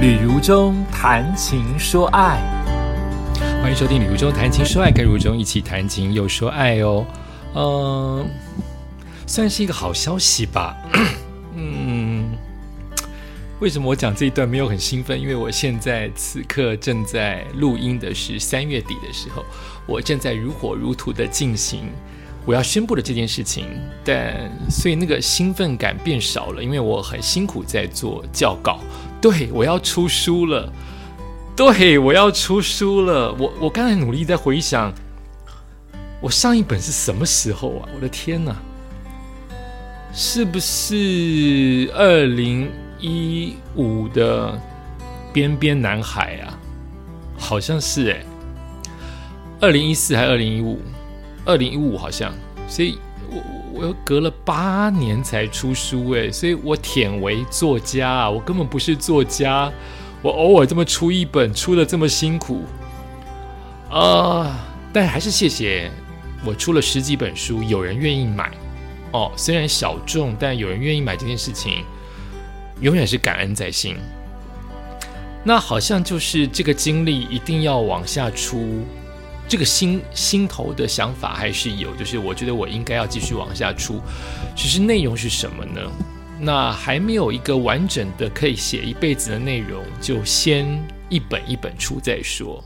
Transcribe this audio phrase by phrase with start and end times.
[0.00, 2.40] 旅如中谈情说爱，
[3.60, 7.04] 欢迎收听《旅如中谈情说爱》，跟如中一起谈情又说爱哦。
[7.54, 8.26] 嗯，
[9.26, 10.74] 算是一个好消息吧。
[11.54, 12.30] 嗯，
[13.60, 15.20] 为什么我讲这一段没有很兴奋？
[15.20, 19.44] 因为我现在此刻正在录音的是三月底的时候，
[19.86, 21.90] 我正在如火如荼的进行
[22.46, 23.66] 我要宣布的这件事情，
[24.02, 28.80] 但所以那个兴奋感变少了，因为我很辛苦在做教稿。
[29.20, 30.72] 对，我要出书了。
[31.54, 33.32] 对，我要出书了。
[33.34, 34.92] 我我刚才努力在回想，
[36.20, 37.88] 我上一本是什么时候啊？
[37.94, 38.56] 我的天哪，
[40.12, 44.58] 是不是二零一五的
[45.32, 46.58] 边边男孩啊？
[47.36, 48.24] 好像是哎，
[49.60, 50.80] 二零一四还是二零一五？
[51.44, 52.32] 二零一五好像，
[52.66, 52.98] 所以。
[53.32, 58.30] 我我我又隔了八年才出书诶，所以我舔为作家啊！
[58.30, 59.72] 我根本不是作家，
[60.22, 62.62] 我偶尔这么出一本，出的这么辛苦
[63.90, 64.66] 啊！
[64.92, 65.90] 但还是谢谢
[66.44, 68.50] 我出了十几本书，有人愿意买
[69.12, 69.30] 哦。
[69.36, 71.84] 虽然小众，但有人愿意买这件事情，
[72.80, 73.96] 永远是感恩在心。
[75.44, 78.84] 那好像就是这个经历一定要往下出。
[79.50, 84.00] 这个心心头的想法还是有，就是我觉得我应该要继续往下出，
[84.54, 85.80] 只是内容是什么呢？
[86.38, 92.62] 那还没有一个完整的可以写一辈子的内容，就先一本一本出再说。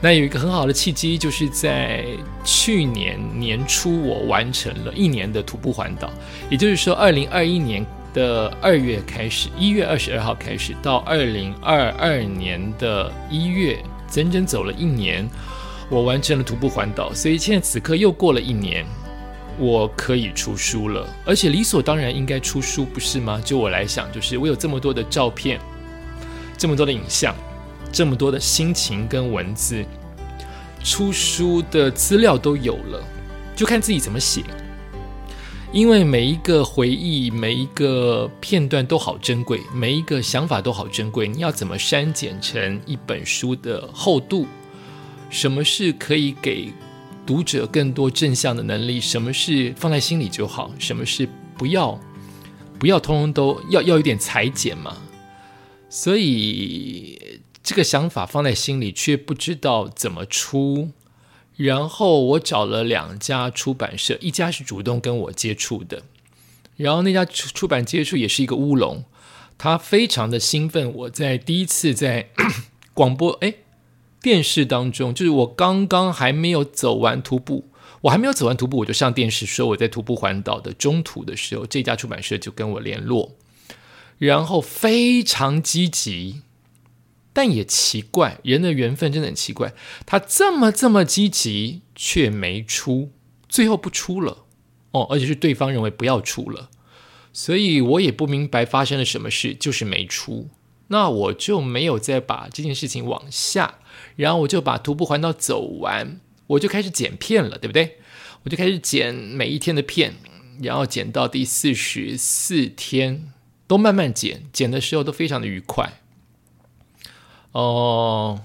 [0.00, 2.04] 那有一个很好的契机，就是在
[2.44, 6.08] 去年年初，我完成了一年的徒步环岛，
[6.48, 15.28] 也就是说，二零二一年的二月开始，一月二十二号开始，到二零二二年的一月，整整走了一年。
[15.88, 18.86] 我完成了徒步环岛，所以现在此刻又过了一年，
[19.58, 23.40] 我可以出书了，而且理所当然应该出书，不是吗？
[23.44, 25.60] 就我来想，就是我有这么多的照片，
[26.56, 27.34] 这么多的影像，
[27.92, 29.84] 这么多的心情跟文字，
[30.82, 33.04] 出书的资料都有了，
[33.54, 34.42] 就看自己怎么写。
[35.72, 44.46] 因为每一个回忆，每一个片段都好珍贵，每一个想法都好珍贵，你要怎么删减成一本书的厚度？
[45.32, 46.70] 什么是可以给
[47.26, 49.00] 读者更多正向的能力？
[49.00, 50.70] 什么是放在心里就好？
[50.78, 51.26] 什么是
[51.56, 51.98] 不要
[52.78, 54.98] 不要通通都要要有点裁剪嘛？
[55.88, 60.90] 所以这个想法放在心里，却不知道怎么出。
[61.56, 66.02] 然后我找了两家出版社，一家是主动跟我接触的，
[66.76, 69.04] 然后那家出出版接触也是一个乌龙，
[69.56, 70.92] 他非常的兴奋。
[70.92, 72.28] 我在第一次在
[72.92, 73.54] 广播，哎。
[74.22, 77.68] 电视当中，就是我刚刚还没有走完徒步，
[78.02, 83.36] 我还没有走完徒步，我就上电视说我在徒步环岛的中途的时候，这家出版社就跟我联络，
[84.18, 86.42] 然后非常积极，
[87.32, 89.74] 但也奇怪，人的缘分真的很奇怪，
[90.06, 93.10] 他这么这么积极却没出，
[93.48, 94.44] 最后不出了
[94.92, 96.70] 哦，而且是对方认为不要出了，
[97.32, 100.48] 所以我也不明白发生了什么事，就是没出。
[100.92, 103.78] 那我就没有再把这件事情往下，
[104.14, 107.96] 然后我就把徒步环岛走完，我就开始剪片了，对不对？
[108.42, 110.16] 我就开始剪每一天的片，
[110.60, 113.32] 然后剪到第四十四天，
[113.66, 115.94] 都慢慢剪，剪的时候都非常的愉快。
[117.52, 118.42] 哦，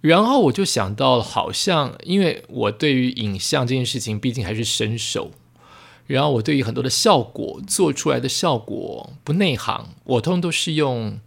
[0.00, 5.32] 然后我就想到，好像因为我对于影像这件事情，毕竟还是生手。
[6.06, 11.18] 然后我对于很多的效果做出来的效果不内行，我通常都是用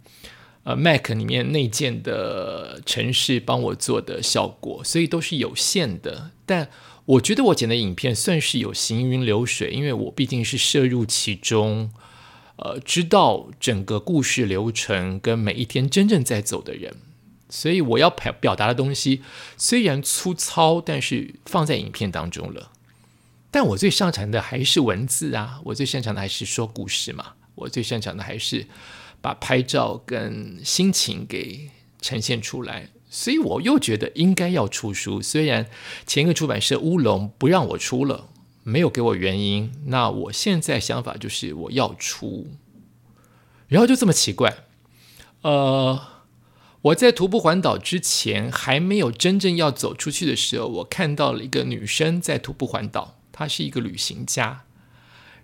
[0.64, 6.30] 呃 Mac 里面内建的程式帮我做的效果，所以都是有限的。
[6.46, 6.68] 但
[7.06, 11.90] 我觉得我剪的影片算是有行云流水，因为我毕竟是摄入其中，
[12.56, 16.96] 呃，知道整个故事流程跟每一天真正在走的人，
[17.48, 19.22] 所以我要表表达的东西
[19.56, 22.70] 虽然粗糙，但是放在影片当中了。
[23.50, 28.66] 但我最擅长的还是文字啊，我最擅长的还是说故事嘛，我最擅长的还是
[29.20, 31.70] 把拍照跟心情给
[32.00, 35.20] 呈现出来，所以我又觉得应该要出书。
[35.20, 35.66] 虽然
[36.06, 38.28] 前一个出版社乌龙不让我出了，
[38.62, 42.46] 没有给我原因，那我现在想法就是我要出。
[43.66, 44.64] 然后就这么奇怪，
[45.42, 46.00] 呃，
[46.82, 53.16] 我在徒步环岛之前还没有真正要走出去的时候，我看到了一个女生在徒步环岛。
[53.40, 54.64] 他是一个旅行家，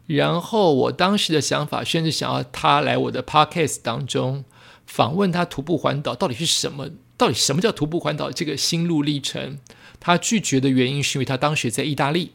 [0.07, 4.45] 然后我当时的想法，甚至想要他来我的 podcast 当中
[4.87, 6.91] 访问他徒步环岛到底是什么？
[7.17, 9.61] 到底什么叫徒步环岛这个心路历程？
[9.99, 12.33] 他拒绝的原因是因为他当时在意大利，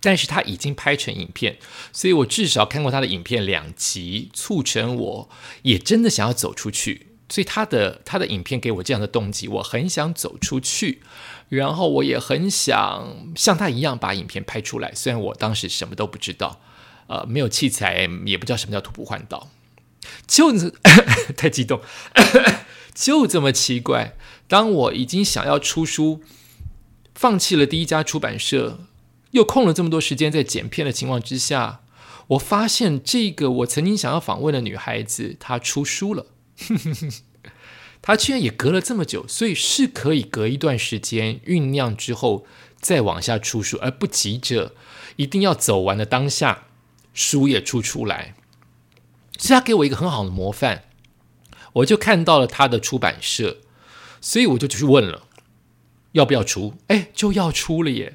[0.00, 1.58] 但是他已经拍成影片，
[1.92, 5.28] 所以我至少看过他的影片两集，促成我
[5.62, 7.06] 也真的想要走出去。
[7.28, 11.02] 所以他的他的影片给我这样的动机，我很想走出去，
[11.48, 14.92] 然后我也很想像他一样把影片拍出来。
[14.94, 16.60] 虽然我当时什么都不知道，
[17.08, 19.48] 呃，没有器材，也不知道什么叫徒步环岛，
[20.26, 20.52] 就
[21.36, 21.80] 太激动，
[22.94, 24.16] 就这么奇怪。
[24.48, 26.22] 当我已经想要出书，
[27.14, 28.80] 放弃了第一家出版社。
[29.32, 31.80] 又空了这么多时间在剪片的情况之下，
[32.28, 36.26] 我发现这个我曾经想要访问的女孩子，她出书了。
[36.58, 37.12] 哼哼哼，
[38.00, 42.46] 他居然也隔了这么久，所以是可以隔一段时间酝酿之后
[42.80, 44.74] 再往下出书，而不急着
[45.16, 46.64] 一定要走完的当下
[47.12, 48.34] 书也出出来。
[49.38, 50.84] 是他给我一个很好的模范，
[51.74, 53.58] 我就看到了他的出版社，
[54.20, 55.24] 所以我就去问了
[56.12, 58.14] 要不要出，哎，就要出了耶。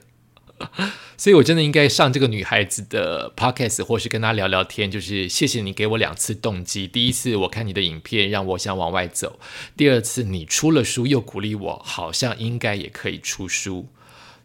[1.18, 4.90] 所以，我真的应该上这个女孩子的 podcast，或是跟她聊聊天。
[4.90, 9.38] 就是谢谢你给我两次动机：第一次我看你的影片，让我想往外走；
[9.78, 13.88] 第二次你出了书，又鼓励我，好像应该也可以出书。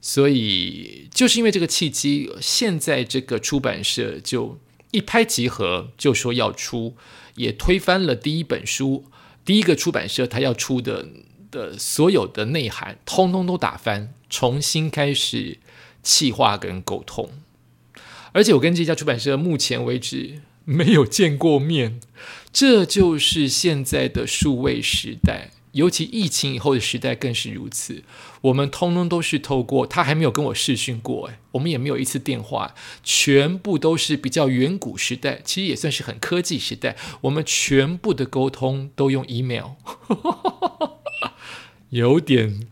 [0.03, 4.59] 所以，就是因为这个契机，现在这个出版社就
[4.91, 6.95] 一拍即合，就说要出，
[7.37, 9.07] 也推翻了第一本书，
[9.45, 11.09] 第一个出版社他要出的
[11.51, 15.59] 的所有的内涵，通通都打翻，重新开始。
[16.07, 17.29] 气划跟沟通，
[18.31, 22.01] 而且我跟这家出版社目前为止没有见过面，
[22.53, 28.05] 这就是现在的数位时代，尤其疫情以后的时代更是如此。
[28.43, 36.97] 我们通通都是透过他还没有跟我视讯过，哎，我们也没有一次电话，全部都是比较远古时代，其实也算是很科技时代。
[37.23, 39.71] 我们全部的沟通都用 email，
[41.91, 42.69] 有点。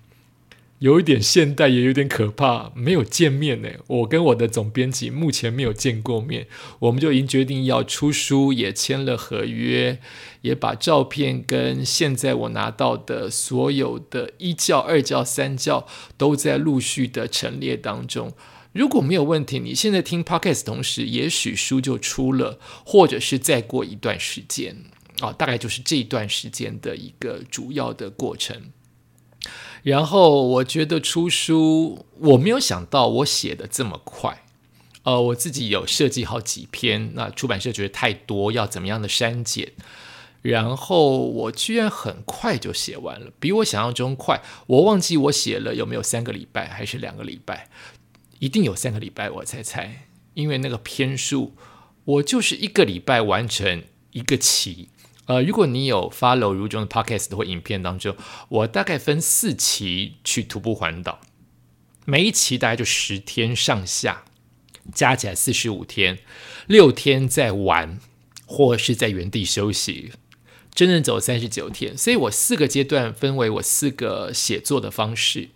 [0.85, 2.71] 有一点现代，也有点可怕。
[2.75, 6.47] 没有见面呢，我跟我的总编辑目前没有见过面，
[6.79, 9.99] 我们就已经决定要出书，也签了合约，
[10.43, 15.87] 也把照片跟现在我拿到的所有的一教、二教、三教
[16.19, 18.35] 都在陆续的陈列当中。
[18.73, 24.77] 如果没有问题，你现在听 podcast 同时，也许书就出了，或者是再过一段时间
[25.21, 28.61] 啊，大概就是这一段时间的一个主要的过程。
[29.85, 34.43] 然后我觉得出书，我没有想到我写的这么快。
[35.03, 39.73] 呃，我自己有设计好几篇，那出版社觉得太多，要怎么样的删减。
[40.41, 44.43] 然后我居然很快就写完了，比我想象中快。
[44.67, 47.69] 我忘记我写了有没有三个礼拜，还是两个礼拜？
[48.39, 51.53] 一定有三个礼拜，我猜猜，因为那个篇数，
[52.05, 54.89] 我就是一个礼拜完成一个期。
[55.27, 58.15] 呃，如果你有 follow 如中的 podcast 或影片当中，
[58.49, 61.21] 我大概分四期去徒步环岛，
[62.05, 64.25] 每一期大概就十天上下，
[64.93, 66.19] 加起来四十五天，
[66.67, 67.99] 六天在玩
[68.45, 70.13] 或是在原地休息，
[70.75, 71.97] 真正走三十九天。
[71.97, 75.49] 所以我四个阶段分为我四个写作的方式。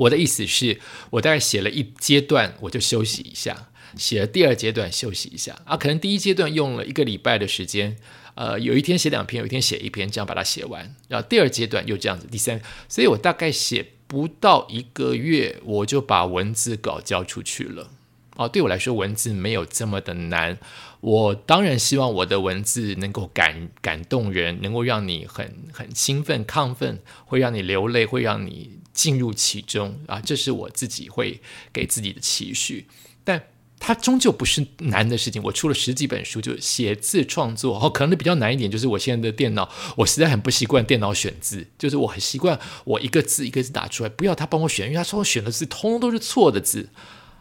[0.00, 0.80] 我的意思是
[1.10, 7.96] 我大概写了一阶段，我就休息一下；写了第二阶段休息一下啊，可能第一阶段用了一个礼拜的时间。
[8.36, 10.92] 呃，有一天写两篇，有一天写一篇，这样把它写完。
[11.06, 17.92] 然后第二阶段又这样子，第三，所以我大概写不到一个月，我就把文字稿交出去了。
[18.34, 20.58] 哦，对我来说，文字没有这么的难。
[21.00, 30.20] 我当然希望我的文字能够感感动人，能够让你很很兴奋、亢奋，会让你流泪，会让你进入其中啊。
[30.20, 31.40] 这是我自己会
[31.72, 32.88] 给自己的期许，
[33.22, 33.40] 但。
[33.86, 35.42] 它终究不是难的事情。
[35.42, 46.88] 我出了十几本书，就写字创作，哦，可能比较难一点，就是我现在的电脑，我实在很不习惯电脑选字，就是我很习惯我一个字一个字打出来，不要他帮我选，因为他说我选的字通通都是错的字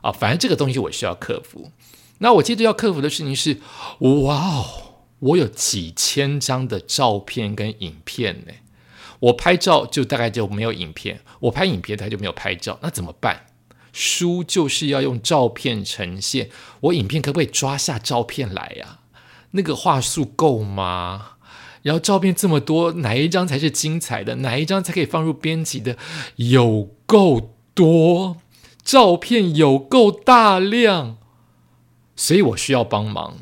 [0.02, 0.12] 啊。
[0.12, 1.72] 反正这个东西我需要克服。
[2.18, 3.60] 那我接着要克服的事情是，
[4.00, 4.66] 哇哦，
[5.20, 8.52] 我有几千张的照片跟影片呢。
[9.22, 13.46] 我拍照就大概就没有影片，我拍影片他就没有拍照，那怎么办？
[13.94, 16.50] 书就是要用照片呈现，
[16.82, 19.00] 我影片可不可以抓下照片来呀？
[19.52, 21.38] 那个画素够吗？
[21.84, 24.38] 然后照片这么多，哪一张才是精彩的？
[24.38, 25.96] 哪一张才可以放入编辑的？
[26.38, 28.38] 有够多，
[28.84, 31.18] 照片有够大量，
[32.16, 33.38] 所以我需要帮忙。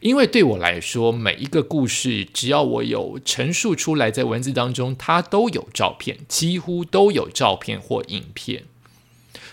[0.00, 8.64] 因为对我来说，每一个故事，只要我有陈述出来，在文字当中，它都有照片，几乎都有照片或影片。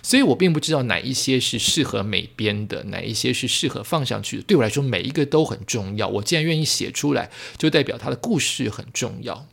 [0.06, 4.44] 所以我并不知道哪一些是适合美编的，哪一些是适合放上去的。
[4.44, 6.08] 对我来说，每一个都很重要。
[6.08, 9.48] 我既然愿意写出来，就代表它的故事很重要。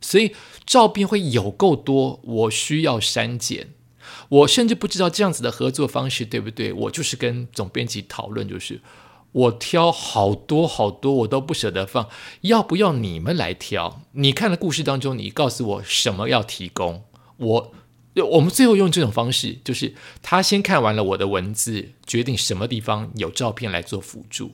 [0.00, 0.32] 所以
[0.64, 3.70] 照片会有够多，我需要删减。
[4.28, 6.72] 我甚至不知道这样子的合作方式对不对。
[6.72, 8.80] 我就是跟总编辑讨论，就是
[9.32, 12.08] 我挑好多好多，我都不舍得放，
[12.42, 14.02] 要不要你们来挑？
[14.12, 17.02] 你看的故事当中，你告诉我什么要提供，
[17.38, 17.72] 我
[18.22, 24.52] 我们最后用这种方式，就是他先看完了我的文字，决定什么地方有照片来做辅助。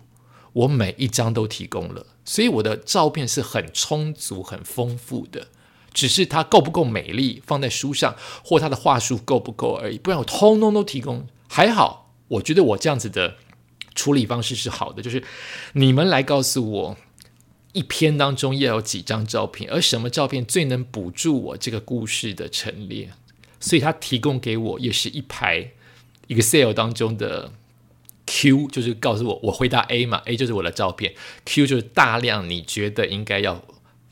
[0.52, 5.48] 我每一张都提供了，所以我的照片是很充足、很丰富的。
[5.92, 9.98] 只是它够不够美丽，放在书上，或它的话术够不够而已。
[9.98, 13.36] 不然我通通都提供，还好，我觉得我这样子的
[13.94, 15.02] 处理方式是好的。
[15.02, 15.22] 就是
[15.72, 16.96] 你们来告诉我，
[17.72, 23.10] 一篇当中要有几张照片，而什么照片最能补助我这个故事的陈列。
[23.60, 25.70] 所以他提供给我也是一排
[26.26, 27.52] Excel 当中的
[28.26, 31.14] Q，就是告诉我，我回答 A 嘛，A 就是我的照片
[31.44, 33.62] ，Q 就是大量你觉得应该要。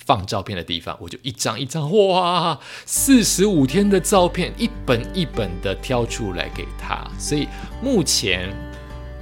[0.07, 7.07] 放照片的地方，我就一张一张，哇，四十五天的照片，一本一本的挑出来给他。
[7.19, 7.47] 所以
[7.83, 8.49] 目前，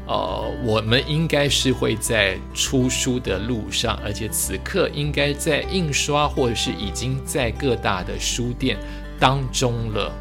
[0.06, 8.78] 呃，我们应该是会在出书的路上，而且此刻应该在印刷或者是已经在各大的书店
[9.18, 10.12] 当中了。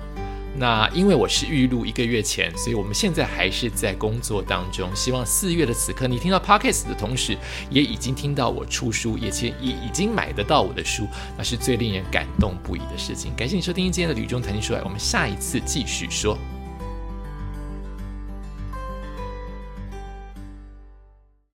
[0.58, 4.90] 那因为我是预录一个月前，所以我们现在还是在工作当中。
[4.96, 7.38] 希望四月的此刻，你听到 podcast 的同时，
[7.70, 11.06] 也已经听到我出书，也且已已经买得到我的书，
[11.38, 13.34] 那是最令人感动不已的事情。
[13.36, 16.38] 感谢你收听今天的《旅中谈情说爱》，我们下一次继续说。